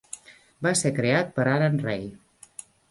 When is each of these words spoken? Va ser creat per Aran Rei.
Va 0.67 0.71
ser 0.81 0.93
creat 1.01 1.31
per 1.37 1.47
Aran 1.55 1.81
Rei. 1.87 2.07